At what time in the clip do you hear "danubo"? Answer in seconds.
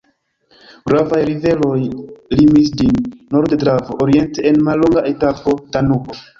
5.79-6.23